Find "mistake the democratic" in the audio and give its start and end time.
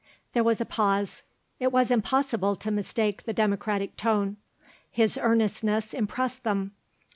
2.71-3.97